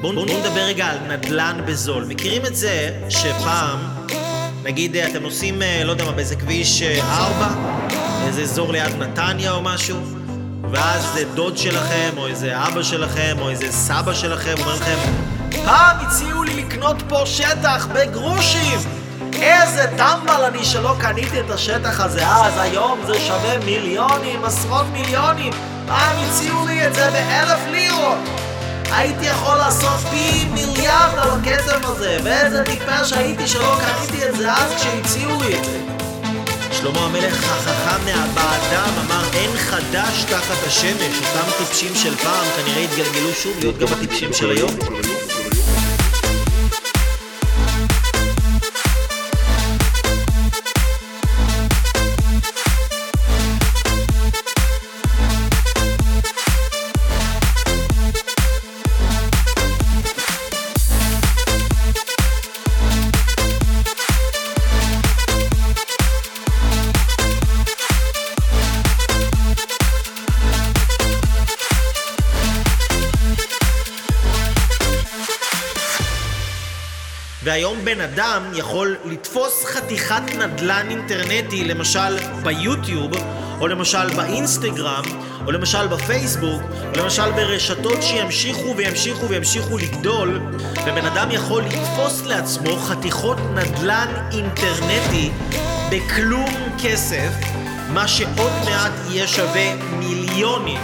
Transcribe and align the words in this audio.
בואו 0.00 0.14
בוא 0.14 0.24
נדבר 0.24 0.60
רגע 0.60 0.86
על 0.86 0.98
נדל"ן 1.08 1.60
בזול. 1.66 2.04
מכירים 2.04 2.46
את 2.46 2.56
זה 2.56 2.90
שפעם, 3.08 3.78
נגיד 4.64 4.96
אתם 4.96 5.22
נוסעים, 5.22 5.62
אה, 5.62 5.84
לא 5.84 5.90
יודע 5.90 6.04
מה, 6.04 6.12
באיזה 6.12 6.36
כביש 6.36 6.82
4, 6.82 7.44
אה, 7.44 8.26
איזה 8.26 8.42
אזור 8.42 8.72
ליד 8.72 8.96
נתניה 8.98 9.52
או 9.52 9.62
משהו, 9.62 9.96
ואז 10.70 11.04
זה 11.14 11.24
דוד 11.34 11.58
שלכם, 11.58 12.10
או 12.16 12.26
איזה 12.26 12.66
אבא 12.66 12.82
שלכם, 12.82 13.36
או 13.40 13.50
איזה 13.50 13.72
סבא 13.72 14.14
שלכם, 14.14 14.54
אומר 14.60 14.74
לכם, 14.74 14.96
פעם 15.64 15.96
הציעו 16.06 16.44
לי 16.44 16.54
לקנות 16.54 17.02
פה 17.08 17.22
שטח 17.26 17.88
בגרושים! 17.94 18.78
איזה 19.42 19.86
טמבל 19.96 20.44
אני 20.44 20.64
שלא 20.64 20.94
קניתי 21.00 21.40
את 21.40 21.50
השטח 21.50 22.00
הזה 22.00 22.28
אז, 22.28 22.52
היום 22.58 22.98
זה 23.06 23.20
שווה 23.20 23.58
מיליונים, 23.64 24.44
עשרות 24.44 24.86
מיליונים. 24.92 25.52
פעם 25.86 26.16
הציעו 26.24 26.66
לי 26.66 26.86
את 26.86 26.94
זה 26.94 27.10
באלף 27.10 27.60
לירות. 27.70 28.18
הייתי 28.90 29.26
יכול 29.26 29.56
לעשות 29.56 30.00
פי 30.10 30.44
מיליארד 30.44 31.18
על 31.18 31.30
הכסף 31.30 31.84
הזה, 31.84 32.18
ואיזה 32.24 32.64
טיפש 32.64 33.12
הייתי 33.12 33.46
שלא 33.46 33.78
קניתי 33.80 34.28
את 34.28 34.36
זה 34.36 34.52
אז 34.52 34.74
כשהציעו 34.76 35.42
לי 35.42 35.58
את 35.58 35.64
זה. 35.64 35.78
שלמה 36.72 37.00
המלך 37.06 37.44
החכם 37.44 38.04
מהבאדם 38.04 38.90
אמר 39.06 39.24
אין 39.32 39.50
חדש 39.56 40.24
תחת 40.24 40.66
השמש, 40.66 41.16
אותם 41.18 41.50
טיפשים 41.58 41.94
של 41.94 42.16
פעם 42.16 42.46
כנראה 42.56 42.82
התגלגלו 42.84 43.32
שוב 43.42 43.52
להיות 43.60 43.78
גם 43.78 43.88
הטיפשים 43.92 44.32
של 44.32 44.50
היום. 44.50 44.70
והיום 77.46 77.84
בן 77.84 78.00
אדם 78.00 78.42
יכול 78.54 78.96
לתפוס 79.04 79.64
חתיכת 79.64 80.22
נדל"ן 80.38 80.86
אינטרנטי, 80.90 81.64
למשל 81.64 82.16
ביוטיוב, 82.42 83.12
או 83.60 83.68
למשל 83.68 84.16
באינסטגרם, 84.16 85.04
או 85.46 85.52
למשל 85.52 85.86
בפייסבוק, 85.86 86.62
או 86.62 87.02
למשל 87.02 87.32
ברשתות 87.32 88.02
שימשיכו 88.02 88.76
וימשיכו 88.76 89.28
וימשיכו 89.28 89.78
לגדול, 89.78 90.40
ובן 90.82 91.06
אדם 91.06 91.30
יכול 91.30 91.62
לתפוס 91.62 92.22
לעצמו 92.26 92.76
חתיכות 92.76 93.38
נדל"ן 93.54 94.08
אינטרנטי 94.32 95.30
בכלום 95.90 96.54
כסף, 96.82 97.30
מה 97.88 98.08
שעוד 98.08 98.52
מעט 98.64 98.92
יהיה 99.10 99.26
שווה 99.26 99.76
מיליונים 99.98 100.80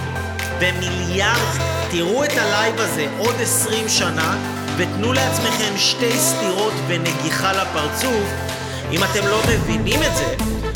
ומיליארד. 0.60 1.58
תראו 1.90 2.24
את 2.24 2.32
ה 2.36 2.45
live 2.45 2.80
הזה 2.80 3.06
עוד 3.18 3.34
עשרים 3.40 3.88
שנה, 3.88 4.61
ותנו 4.76 5.12
לעצמכם 5.12 5.76
שתי 5.76 6.18
סטירות 6.18 6.72
ונגיחה 6.88 7.52
לפרצוף 7.52 8.28
אם 8.92 9.04
אתם 9.04 9.26
לא 9.26 9.40
מבינים 9.48 10.02
את 10.02 10.16
זה 10.16 10.34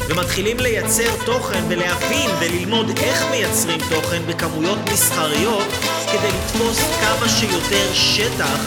ומתחילים 0.08 0.60
לייצר 0.60 1.24
תוכן 1.24 1.62
ולהבין 1.68 2.30
וללמוד 2.40 2.90
איך 2.98 3.24
מייצרים 3.30 3.80
תוכן 3.90 4.22
בכמויות 4.26 4.78
מסחריות 4.92 5.68
כדי 6.12 6.28
לתפוס 6.28 6.78
כמה 7.00 7.28
שיותר 7.28 7.94
שטח 7.94 8.58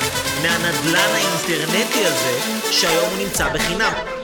מהנדלן 0.41 1.09
האינטרנטי 1.13 2.05
הזה 2.05 2.39
שהיום 2.71 3.09
הוא 3.09 3.25
נמצא 3.25 3.49
בחינם. 3.53 4.18